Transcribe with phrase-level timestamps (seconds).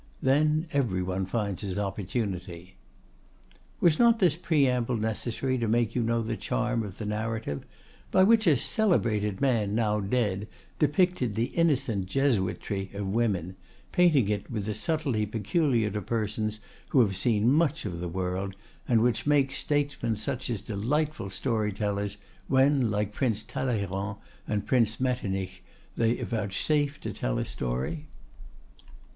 [0.19, 2.75] Then every one finds his opportunity.
[3.79, 7.67] Was not this preamble necessary to make you know the charm of the narrative,
[8.09, 10.47] by which a celebrated man, now dead,
[10.79, 13.55] depicted the innocent jesuistry of women,
[13.91, 16.57] painting it with the subtlety peculiar to persons
[16.89, 18.55] who have seen much of the world,
[18.87, 25.61] and which makes statesmen such delightful storytellers when, like Prince Talleyrand and Prince Metternich,
[25.95, 28.07] they vouchsafe to tell a story?